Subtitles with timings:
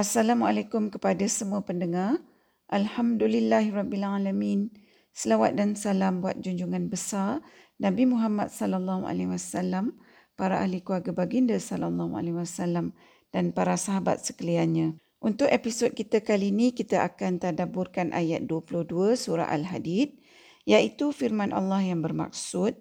[0.00, 2.24] Assalamualaikum kepada semua pendengar.
[2.72, 4.72] Alhamdulillahirabbilalamin.
[5.12, 7.44] Selawat dan salam buat junjungan besar
[7.76, 10.00] Nabi Muhammad sallallahu alaihi wasallam,
[10.40, 12.96] para ahli keluarga baginda sallallahu alaihi wasallam
[13.28, 14.96] dan para sahabat sekaliannya.
[15.20, 20.16] Untuk episod kita kali ini kita akan tadabburkan ayat 22 surah Al-Hadid
[20.64, 22.72] iaitu firman Allah yang bermaksud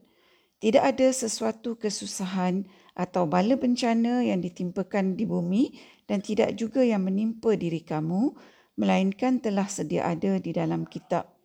[0.63, 2.63] tidak ada sesuatu kesusahan
[2.99, 5.71] atau bala bencana yang ditimpakan di bumi
[6.03, 8.35] dan tidak juga yang menimpa diri kamu,
[8.75, 11.39] melainkan telah sedia ada di dalam kitab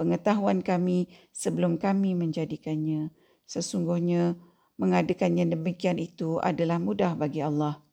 [0.00, 3.12] pengetahuan kami sebelum kami menjadikannya.
[3.44, 4.40] Sesungguhnya
[4.80, 7.84] mengadakannya demikian itu adalah mudah bagi Allah.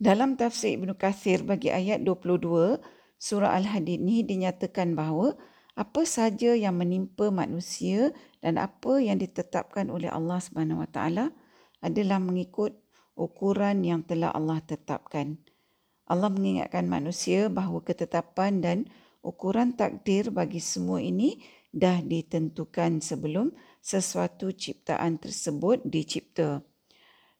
[0.00, 2.80] Dalam tafsir Ibn Kathir bagi ayat 22,
[3.20, 5.36] surah Al-Hadid ini dinyatakan bahawa
[5.74, 11.26] apa saja yang menimpa manusia dan apa yang ditetapkan oleh Allah Subhanahu Wa Taala
[11.84, 12.72] adalah mengikut
[13.12, 15.36] ukuran yang telah Allah tetapkan.
[16.08, 18.78] Allah mengingatkan manusia bahawa ketetapan dan
[19.24, 21.40] ukuran takdir bagi semua ini
[21.72, 26.64] dah ditentukan sebelum sesuatu ciptaan tersebut dicipta.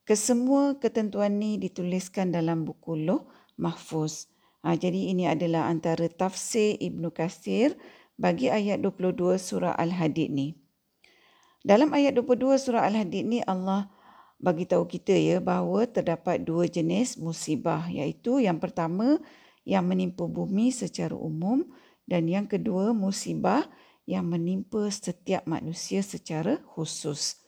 [0.05, 4.29] Kesemua ketentuan ini dituliskan dalam buku Loh Mahfuz.
[4.61, 7.77] Ha, jadi ini adalah antara tafsir Ibn Qasir
[8.17, 10.57] bagi ayat 22 surah Al-Hadid ni.
[11.65, 13.89] Dalam ayat 22 surah Al-Hadid ni Allah
[14.45, 19.17] bagi tahu kita ya bahawa terdapat dua jenis musibah iaitu yang pertama
[19.65, 21.65] yang menimpa bumi secara umum
[22.05, 23.65] dan yang kedua musibah
[24.05, 27.41] yang menimpa setiap manusia secara khusus.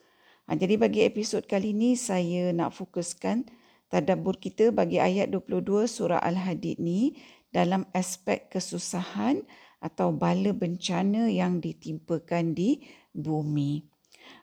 [0.49, 3.45] Ha, jadi bagi episod kali ini saya nak fokuskan
[3.93, 7.21] tadabbur kita bagi ayat 22 surah Al-Hadid ni
[7.53, 9.45] dalam aspek kesusahan
[9.85, 12.81] atau bala bencana yang ditimpakan di
[13.13, 13.85] bumi.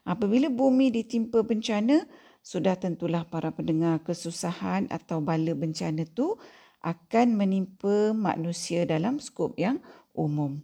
[0.06, 2.06] Apabila bumi ditimpa bencana,
[2.44, 6.36] sudah tentulah para pendengar kesusahan atau bala bencana itu
[6.84, 9.80] akan menimpa manusia dalam skop yang
[10.12, 10.60] umum.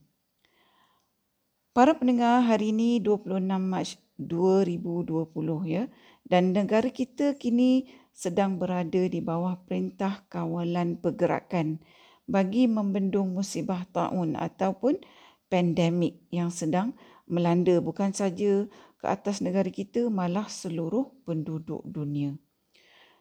[1.72, 5.32] Para pendengar hari ini 26 Mac 2020
[5.64, 5.88] ya
[6.28, 11.80] dan negara kita kini sedang berada di bawah perintah kawalan pergerakan
[12.28, 15.00] bagi membendung musibah taun ataupun
[15.48, 16.92] pandemik yang sedang
[17.24, 18.68] melanda bukan saja
[19.00, 22.36] ke atas negara kita malah seluruh penduduk dunia.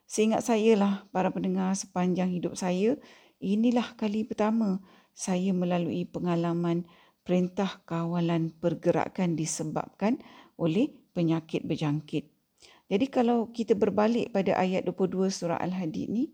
[0.04, 3.00] Seingat saya lah para pendengar sepanjang hidup saya,
[3.40, 4.84] inilah kali pertama
[5.16, 6.84] saya melalui pengalaman
[7.24, 10.20] perintah kawalan pergerakan disebabkan
[10.60, 12.28] oleh penyakit berjangkit.
[12.90, 16.34] Jadi kalau kita berbalik pada ayat 22 surah Al-Hadid ni,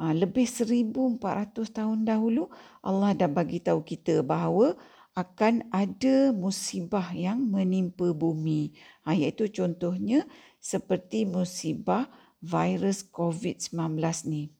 [0.00, 1.20] ah, lebih 1400
[1.68, 2.48] tahun dahulu
[2.80, 4.80] Allah dah bagi tahu kita bahawa
[5.18, 8.74] akan ada musibah yang menimpa bumi.
[9.04, 10.24] Ha, iaitu contohnya
[10.62, 12.06] seperti musibah
[12.40, 14.00] virus COVID-19
[14.30, 14.54] ni.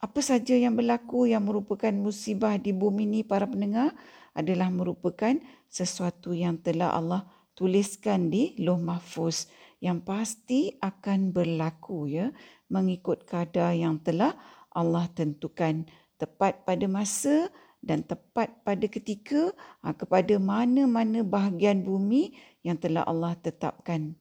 [0.00, 3.92] Apa saja yang berlaku yang merupakan musibah di bumi ni para pendengar
[4.32, 5.36] adalah merupakan
[5.68, 9.52] sesuatu yang telah Allah tuliskan di Loh Mahfuz
[9.84, 12.32] yang pasti akan berlaku ya
[12.72, 14.32] mengikut kadar yang telah
[14.72, 15.84] Allah tentukan
[16.16, 23.36] tepat pada masa dan tepat pada ketika ha, kepada mana-mana bahagian bumi yang telah Allah
[23.40, 24.16] tetapkan.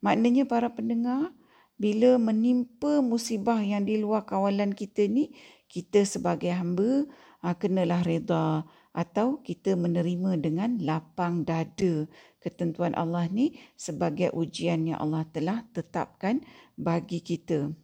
[0.00, 1.32] Maknanya para pendengar,
[1.76, 5.36] bila menimpa musibah yang di luar kawalan kita ni,
[5.68, 7.04] kita sebagai hamba
[7.44, 12.06] ha, kenalah reda atau kita menerima dengan lapang dada
[12.38, 16.40] ketentuan Allah ni sebagai ujian yang Allah telah tetapkan
[16.78, 17.74] bagi kita.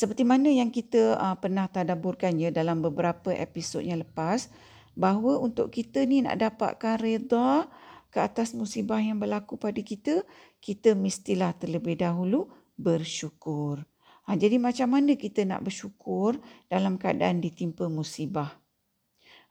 [0.00, 4.48] Seperti mana yang kita uh, pernah tadaburkan ya dalam beberapa episod yang lepas
[4.96, 7.68] bahawa untuk kita ni nak dapatkan reda
[8.08, 10.24] ke atas musibah yang berlaku pada kita,
[10.64, 12.48] kita mestilah terlebih dahulu
[12.80, 13.84] bersyukur.
[14.24, 16.40] Ha, jadi macam mana kita nak bersyukur
[16.72, 18.56] dalam keadaan ditimpa musibah?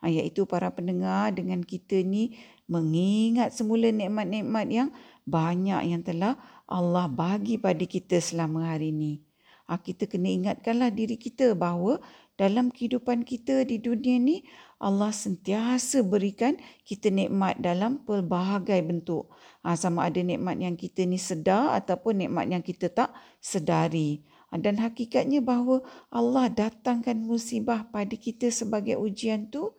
[0.02, 2.34] Ha, iaitu para pendengar dengan kita ni
[2.66, 4.90] mengingat semula nikmat-nikmat yang
[5.30, 9.29] banyak yang telah Allah bagi pada kita selama hari ini
[9.70, 12.02] ha, kita kena ingatkanlah diri kita bahawa
[12.34, 14.38] dalam kehidupan kita di dunia ni
[14.82, 16.56] Allah sentiasa berikan
[16.88, 19.30] kita nikmat dalam pelbagai bentuk.
[19.62, 24.26] Ha, sama ada nikmat yang kita ni sedar ataupun nikmat yang kita tak sedari.
[24.50, 29.76] Ha, dan hakikatnya bahawa Allah datangkan musibah pada kita sebagai ujian tu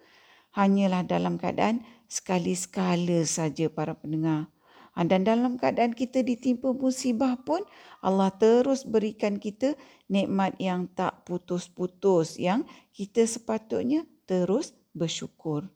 [0.54, 4.52] hanyalah dalam keadaan sekali-sekala saja para pendengar.
[5.00, 7.64] Ha, dan dalam keadaan kita ditimpa musibah pun
[8.04, 9.72] Allah terus berikan kita
[10.12, 15.72] nikmat yang tak putus-putus yang kita sepatutnya terus bersyukur.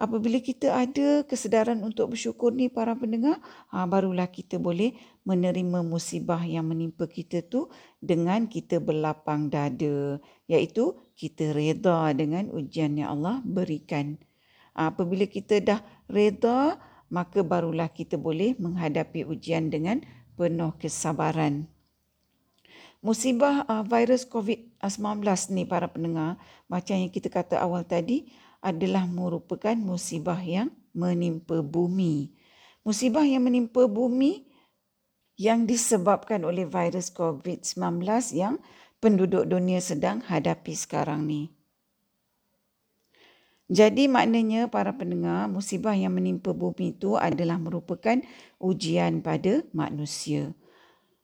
[0.00, 4.96] Apabila kita ada kesedaran untuk bersyukur ni para pendengar, ha, barulah kita boleh
[5.28, 7.68] menerima musibah yang menimpa kita tu
[8.00, 10.16] dengan kita berlapang dada.
[10.48, 14.16] Iaitu kita reda dengan ujian yang Allah berikan.
[14.78, 16.78] Ha, apabila kita dah reda,
[17.08, 20.04] maka barulah kita boleh menghadapi ujian dengan
[20.36, 21.66] penuh kesabaran.
[22.98, 25.22] Musibah uh, virus COVID-19
[25.54, 26.34] ni para pendengar,
[26.66, 28.26] macam yang kita kata awal tadi,
[28.58, 32.34] adalah merupakan musibah yang menimpa bumi.
[32.82, 34.50] Musibah yang menimpa bumi
[35.38, 38.02] yang disebabkan oleh virus COVID-19
[38.34, 38.58] yang
[38.98, 41.54] penduduk dunia sedang hadapi sekarang ni.
[43.68, 48.16] Jadi maknanya para pendengar, musibah yang menimpa bumi itu adalah merupakan
[48.56, 50.56] ujian pada manusia.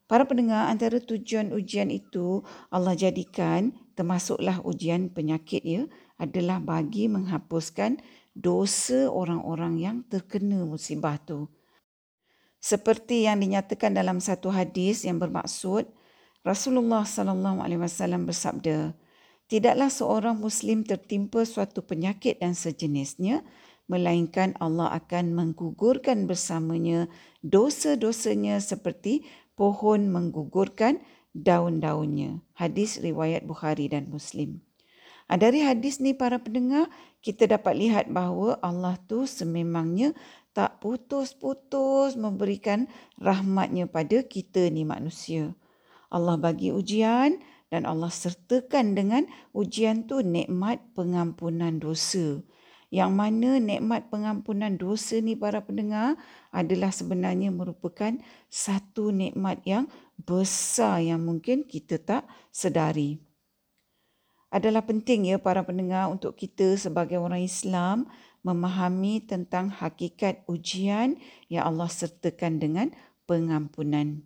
[0.04, 5.82] Para pendengar, antara tujuan ujian itu Allah jadikan termasuklah ujian penyakit ya
[6.20, 8.04] adalah bagi menghapuskan
[8.36, 11.48] dosa orang-orang yang terkena musibah tu.
[12.60, 15.88] Seperti yang dinyatakan dalam satu hadis yang bermaksud
[16.44, 18.92] Rasulullah sallallahu alaihi wasallam bersabda,
[19.48, 23.44] tidaklah seorang muslim tertimpa suatu penyakit dan sejenisnya
[23.84, 27.06] melainkan Allah akan menggugurkan bersamanya
[27.44, 31.04] dosa-dosanya seperti pohon menggugurkan
[31.36, 32.40] daun-daunnya.
[32.56, 34.62] Hadis riwayat Bukhari dan Muslim.
[35.24, 36.92] Dari hadis ni para pendengar,
[37.24, 40.12] kita dapat lihat bahawa Allah tu sememangnya
[40.52, 42.86] tak putus-putus memberikan
[43.18, 45.56] rahmatnya pada kita ni manusia.
[46.12, 47.40] Allah bagi ujian
[47.74, 52.38] dan Allah sertakan dengan ujian tu nikmat pengampunan dosa.
[52.94, 56.14] Yang mana nikmat pengampunan dosa ni para pendengar
[56.54, 58.14] adalah sebenarnya merupakan
[58.46, 59.90] satu nikmat yang
[60.22, 62.22] besar yang mungkin kita tak
[62.54, 63.18] sedari.
[64.54, 68.06] Adalah penting ya para pendengar untuk kita sebagai orang Islam
[68.46, 71.18] memahami tentang hakikat ujian
[71.50, 72.94] yang Allah sertakan dengan
[73.26, 74.22] pengampunan.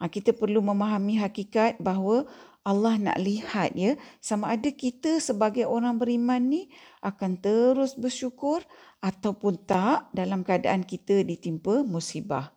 [0.00, 2.24] Ha, kita perlu memahami hakikat bahawa
[2.60, 6.68] Allah nak lihat ya sama ada kita sebagai orang beriman ni
[7.00, 8.60] akan terus bersyukur
[9.00, 12.52] ataupun tak dalam keadaan kita ditimpa musibah.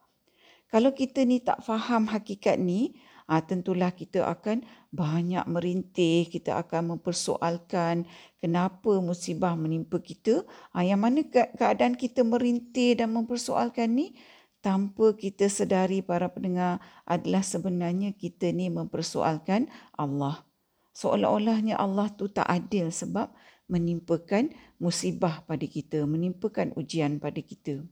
[0.68, 2.98] Kalau kita ni tak faham hakikat ni,
[3.30, 8.10] ha, tentulah kita akan banyak merintih, kita akan mempersoalkan
[8.42, 10.44] kenapa musibah menimpa kita.
[10.74, 14.18] Ha, yang mana keadaan kita merintih dan mempersoalkan ni
[14.64, 19.68] tanpa kita sedari para pendengar adalah sebenarnya kita ni mempersoalkan
[20.00, 20.48] Allah.
[20.96, 23.28] Seolah-olahnya Allah tu tak adil sebab
[23.68, 27.84] menimpakan musibah pada kita, menimpakan ujian pada kita.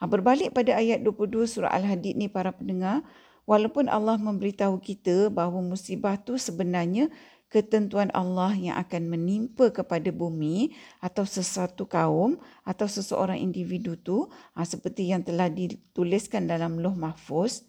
[0.00, 3.04] Ha, berbalik pada ayat 22 surah Al-Hadid ni para pendengar,
[3.44, 7.12] walaupun Allah memberitahu kita bahawa musibah tu sebenarnya
[7.54, 14.26] ketentuan Allah yang akan menimpa kepada bumi atau sesuatu kaum atau seseorang individu tu
[14.58, 17.62] ha, seperti yang telah dituliskan dalam Loh Mahfuz.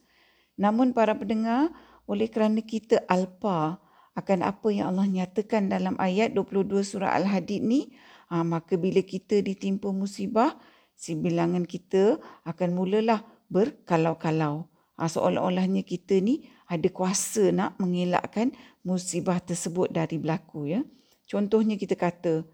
[0.57, 1.69] Namun para pendengar,
[2.09, 3.77] oleh kerana kita alpa
[4.17, 7.93] akan apa yang Allah nyatakan dalam ayat 22 surah Al-Hadid ni,
[8.33, 10.57] ha, maka bila kita ditimpa musibah,
[10.97, 13.21] si bilangan kita akan mulalah
[13.53, 14.65] berkalau-kalau.
[14.95, 20.81] Ha, seolah-olahnya kita ni ada kuasa nak mengelakkan musibah tersebut dari berlaku ya.
[21.27, 22.47] Contohnya kita kata,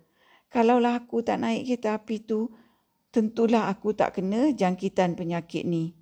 [0.50, 2.50] kalaulah aku tak naik kereta api tu,
[3.14, 5.94] tentulah aku tak kena jangkitan penyakit ni.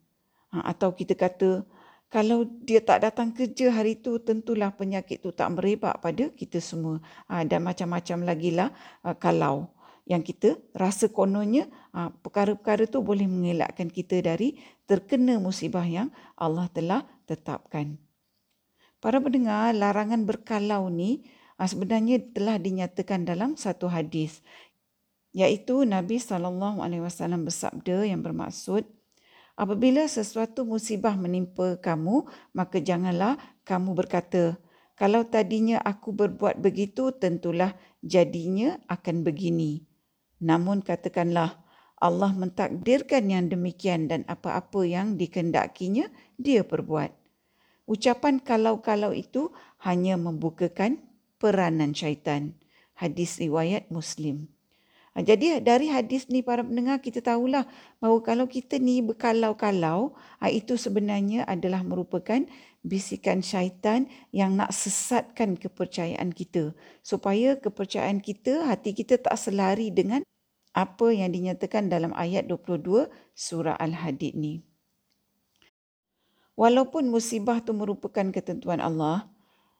[0.56, 1.68] Ha, atau kita kata,
[2.10, 6.98] kalau dia tak datang kerja hari tu, tentulah penyakit tu tak merebak pada kita semua.
[7.30, 8.74] Ha, dan macam-macam lagi lah
[9.06, 9.69] ha, kalau
[10.09, 14.57] yang kita rasa kononnya ha, perkara-perkara tu boleh mengelakkan kita dari
[14.89, 18.01] terkena musibah yang Allah telah tetapkan.
[18.97, 21.30] Para pendengar, larangan berkalau ni
[21.61, 24.42] ah, sebenarnya telah dinyatakan dalam satu hadis
[25.30, 28.81] iaitu Nabi sallallahu alaihi wasallam bersabda yang bermaksud
[29.54, 32.25] apabila sesuatu musibah menimpa kamu
[32.57, 34.57] maka janganlah kamu berkata
[34.97, 39.89] kalau tadinya aku berbuat begitu tentulah jadinya akan begini
[40.40, 41.60] namun katakanlah
[42.00, 46.08] Allah mentakdirkan yang demikian dan apa-apa yang dikendakinya
[46.40, 47.12] dia perbuat.
[47.92, 49.52] Ucapan kalau-kalau itu
[49.84, 51.04] hanya membukakan
[51.36, 52.56] peranan syaitan.
[52.96, 54.48] Hadis riwayat Muslim.
[55.18, 57.66] Ha, jadi dari hadis ni para pendengar kita tahulah
[57.98, 62.46] bahawa kalau kita ni berkalau-kalau ha, itu sebenarnya adalah merupakan
[62.86, 66.71] bisikan syaitan yang nak sesatkan kepercayaan kita
[67.04, 70.24] supaya kepercayaan kita hati kita tak selari dengan
[70.71, 74.64] apa yang dinyatakan dalam ayat 22 surah Al-Hadid ni.
[76.59, 79.31] Walaupun musibah tu merupakan ketentuan Allah,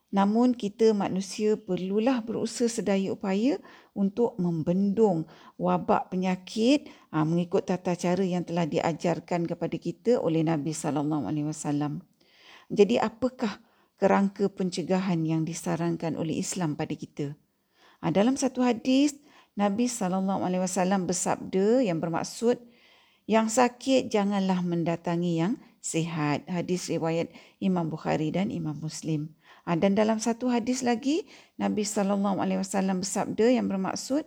[0.10, 3.62] Namun kita manusia perlulah berusaha sedaya upaya
[3.94, 5.30] untuk membendung
[5.62, 11.46] wabak penyakit aa, mengikut tata cara yang telah diajarkan kepada kita oleh Nabi sallallahu alaihi
[11.46, 12.02] wasallam.
[12.70, 13.60] Jadi apakah
[13.98, 17.34] kerangka pencegahan yang disarankan oleh Islam pada kita?
[18.00, 19.18] Aa, dalam satu hadis
[19.58, 22.62] Nabi sallallahu alaihi wasallam bersabda yang bermaksud
[23.30, 26.48] yang sakit janganlah mendatangi yang sihat.
[26.50, 27.30] Hadis riwayat
[27.62, 29.34] Imam Bukhari dan Imam Muslim.
[29.70, 31.30] Ha, dan dalam satu hadis lagi,
[31.62, 34.26] Nabi sallallahu alaihi wasallam bersabda yang bermaksud,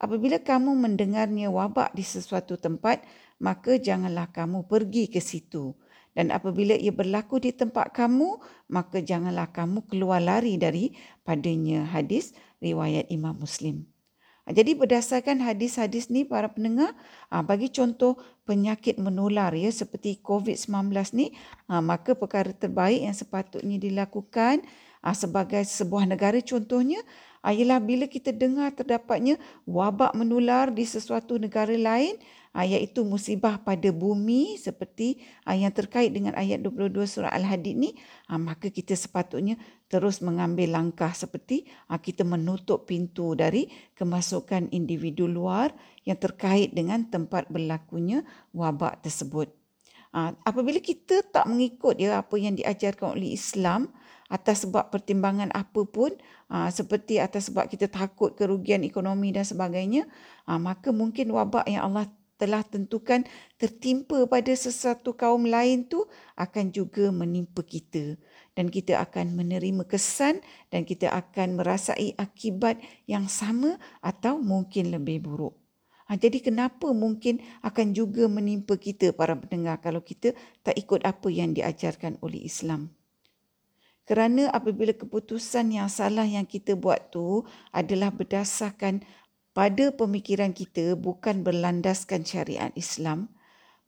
[0.00, 3.04] apabila kamu mendengarnya wabak di sesuatu tempat,
[3.36, 5.76] maka janganlah kamu pergi ke situ.
[6.18, 11.86] Dan apabila ia berlaku di tempat kamu, maka janganlah kamu keluar lari daripadanya.
[11.86, 13.86] Hadis riwayat Imam Muslim.
[14.42, 16.90] Ha, jadi berdasarkan hadis-hadis ni para pendengar,
[17.30, 18.18] ha, bagi contoh
[18.50, 21.38] penyakit menular ya seperti COVID-19 ni,
[21.70, 24.66] ha, maka perkara terbaik yang sepatutnya dilakukan
[25.14, 26.98] sebagai sebuah negara contohnya
[27.46, 32.18] ialah bila kita dengar terdapatnya wabak menular di sesuatu negara lain
[32.64, 37.90] iaitu musibah pada bumi seperti yang terkait dengan ayat 22 surah Al-Hadid ni
[38.34, 39.54] maka kita sepatutnya
[39.86, 41.70] terus mengambil langkah seperti
[42.02, 45.70] kita menutup pintu dari kemasukan individu luar
[46.02, 49.54] yang terkait dengan tempat berlakunya wabak tersebut.
[50.42, 53.92] Apabila kita tak mengikut ya apa yang diajarkan oleh Islam,
[54.28, 56.12] atas sebab pertimbangan apa pun
[56.68, 60.04] seperti atas sebab kita takut kerugian ekonomi dan sebagainya
[60.44, 62.08] maka mungkin wabak yang Allah
[62.38, 63.26] telah tentukan
[63.58, 66.06] tertimpa pada sesuatu kaum lain tu
[66.38, 68.14] akan juga menimpa kita
[68.54, 70.40] dan kita akan menerima kesan
[70.70, 72.78] dan kita akan merasai akibat
[73.10, 75.58] yang sama atau mungkin lebih buruk.
[76.08, 80.32] Ha, jadi kenapa mungkin akan juga menimpa kita para pendengar kalau kita
[80.64, 82.96] tak ikut apa yang diajarkan oleh Islam?
[84.08, 87.44] Kerana apabila keputusan yang salah yang kita buat tu
[87.76, 89.04] adalah berdasarkan
[89.58, 93.26] pada pemikiran kita bukan berlandaskan syariat Islam,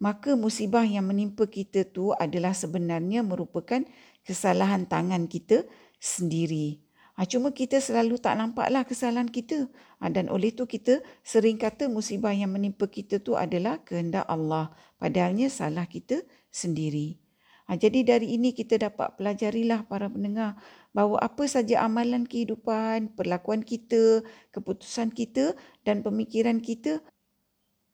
[0.03, 3.87] maka musibah yang menimpa kita tu adalah sebenarnya merupakan
[4.27, 5.71] kesalahan tangan kita
[6.03, 6.83] sendiri.
[7.15, 9.71] Ha, cuma kita selalu tak nampaklah kesalahan kita.
[10.03, 14.75] Ha, dan oleh tu kita sering kata musibah yang menimpa kita tu adalah kehendak Allah.
[14.99, 17.23] Padahalnya salah kita sendiri.
[17.71, 20.59] Ha, jadi dari ini kita dapat pelajarilah para pendengar
[20.91, 25.55] bahawa apa saja amalan kehidupan, perlakuan kita, keputusan kita
[25.87, 26.99] dan pemikiran kita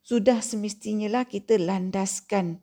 [0.06, 2.62] sudah semestinya lah kita landaskan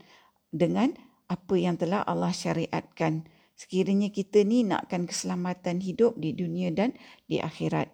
[0.50, 0.96] dengan
[1.28, 3.28] apa yang telah Allah syariatkan.
[3.54, 6.96] Sekiranya kita ni nakkan keselamatan hidup di dunia dan
[7.28, 7.92] di akhirat.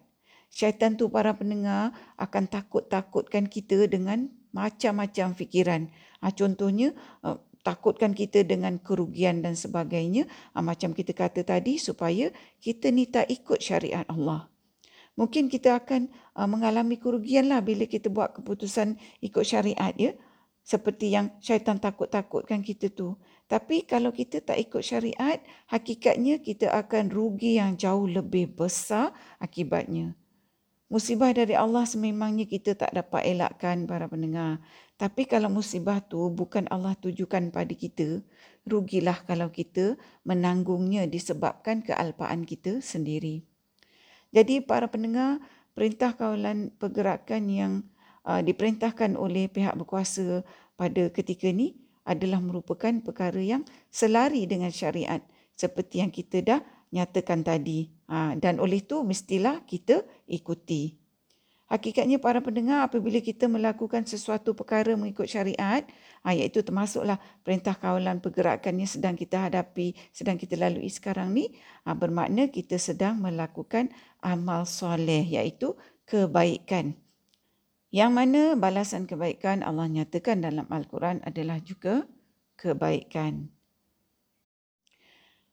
[0.50, 5.90] Syaitan tu para pendengar akan takut-takutkan kita dengan macam-macam fikiran.
[6.22, 6.90] Ha, contohnya,
[7.22, 7.38] uh,
[7.70, 10.26] takutkan kita dengan kerugian dan sebagainya
[10.58, 14.50] ah, macam kita kata tadi supaya kita ni tak ikut syariat Allah.
[15.14, 20.18] Mungkin kita akan ah, mengalami kerugian lah bila kita buat keputusan ikut syariat ya.
[20.60, 23.16] Seperti yang syaitan takut-takutkan kita tu.
[23.48, 29.10] Tapi kalau kita tak ikut syariat hakikatnya kita akan rugi yang jauh lebih besar
[29.42, 30.19] akibatnya
[30.90, 34.58] Musibah dari Allah sememangnya kita tak dapat elakkan para pendengar.
[34.98, 38.26] Tapi kalau musibah tu bukan Allah tujukan pada kita,
[38.66, 39.94] rugilah kalau kita
[40.26, 43.46] menanggungnya disebabkan kealpaan kita sendiri.
[44.34, 45.38] Jadi para pendengar,
[45.78, 47.72] perintah kawalan pergerakan yang
[48.26, 50.42] uh, diperintahkan oleh pihak berkuasa
[50.74, 53.62] pada ketika ini adalah merupakan perkara yang
[53.94, 55.22] selari dengan syariat
[55.54, 57.99] seperti yang kita dah nyatakan tadi.
[58.10, 60.98] Ha, dan oleh itu mestilah kita ikuti.
[61.70, 65.86] Hakikatnya para pendengar apabila kita melakukan sesuatu perkara mengikut syariat,
[66.26, 71.54] ha, iaitu termasuklah perintah kawalan pergerakan yang sedang kita hadapi, sedang kita lalui sekarang ni,
[71.86, 75.78] ha, bermakna kita sedang melakukan amal soleh iaitu
[76.10, 76.98] kebaikan.
[77.94, 82.02] Yang mana balasan kebaikan Allah nyatakan dalam Al-Quran adalah juga
[82.58, 83.46] kebaikan.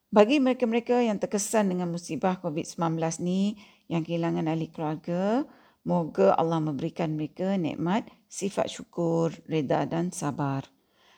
[0.08, 3.60] Bagi mereka-mereka yang terkesan dengan musibah COVID-19 ni,
[3.92, 5.44] yang kehilangan ahli keluarga,
[5.84, 10.64] moga Allah memberikan mereka nikmat, sifat syukur, reda dan sabar.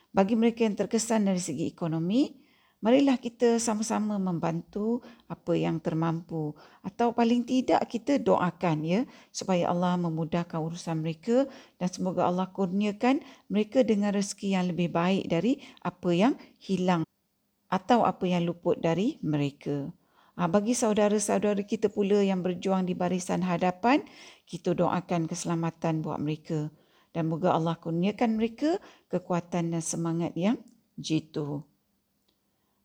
[0.09, 2.33] Bagi mereka yang terkesan dari segi ekonomi,
[2.81, 6.57] marilah kita sama-sama membantu apa yang termampu.
[6.81, 11.45] Atau paling tidak kita doakan ya, supaya Allah memudahkan urusan mereka
[11.77, 13.21] dan semoga Allah kurniakan
[13.53, 17.05] mereka dengan rezeki yang lebih baik dari apa yang hilang
[17.69, 19.93] atau apa yang luput dari mereka.
[20.35, 24.01] Ha, bagi saudara-saudara kita pula yang berjuang di barisan hadapan,
[24.49, 26.73] kita doakan keselamatan buat mereka.
[27.09, 28.77] Dan moga Allah kurniakan mereka
[29.09, 30.61] kekuatan dan semangat yang
[30.97, 31.65] jitu.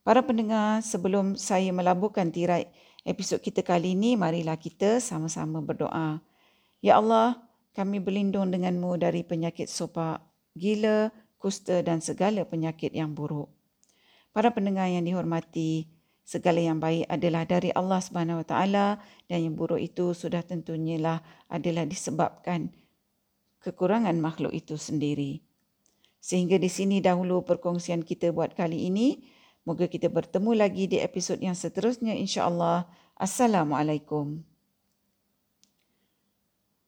[0.05, 2.69] Para pendengar, sebelum saya melabuhkan tirai
[3.05, 6.25] Episod kita kali ini, marilah kita sama-sama berdoa.
[6.81, 7.37] Ya Allah,
[7.76, 10.25] kami berlindung denganmu dari penyakit sopak,
[10.57, 13.53] gila, kusta dan segala penyakit yang buruk.
[14.35, 15.87] Para pendengar yang dihormati,
[16.26, 18.87] segala yang baik adalah dari Allah Subhanahu Wa Taala
[19.31, 22.75] dan yang buruk itu sudah tentunya lah adalah disebabkan
[23.62, 25.38] kekurangan makhluk itu sendiri.
[26.19, 29.23] Sehingga di sini dahulu perkongsian kita buat kali ini.
[29.64, 32.85] Moga kita bertemu lagi di episod yang seterusnya insya-Allah.
[33.17, 34.45] Assalamualaikum.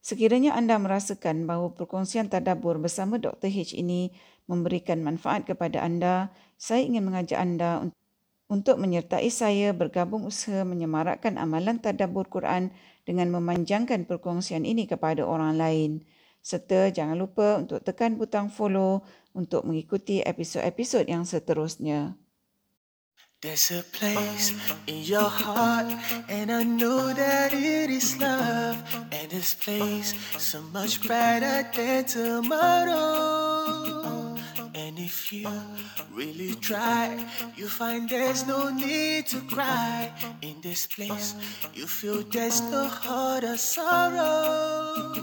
[0.04, 3.48] Sekiranya anda merasakan bahawa perkongsian tadabbur bersama Dr.
[3.48, 4.12] H ini
[4.46, 7.88] memberikan manfaat kepada anda, saya ingin mengajak anda
[8.46, 12.72] untuk menyertai saya bergabung usaha menyemarakkan amalan tadabbur Quran
[13.06, 15.90] dengan memanjangkan perkongsian ini kepada orang lain.
[16.46, 19.02] Serta jangan lupa untuk tekan butang follow
[19.34, 22.14] untuk mengikuti episod-episod yang seterusnya.
[23.42, 24.56] There's a place
[24.88, 25.92] in your heart,
[26.30, 28.80] and I know that it is love.
[29.12, 33.46] And this place so much brighter than tomorrow.
[35.06, 35.46] If you
[36.10, 37.14] really try,
[37.54, 40.10] you find there's no need to cry.
[40.42, 41.36] In this place,
[41.72, 45.22] you feel there's no heart of sorrow.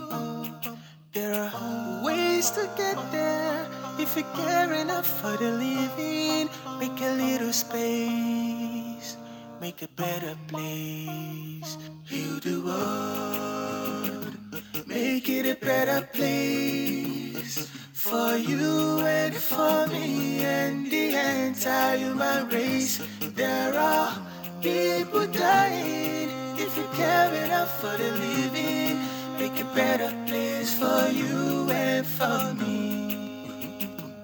[1.12, 3.68] There are ways to get there.
[3.98, 6.48] If you care enough for the living,
[6.80, 9.18] make a little space,
[9.60, 11.76] make a better place.
[12.08, 14.03] Heal the world,
[14.86, 23.00] make it a better place for you and for me and the entire human race.
[23.20, 24.12] There are
[24.60, 26.30] people dying.
[26.56, 28.98] If you care enough for the living,
[29.38, 32.83] make it a better place for you and for me.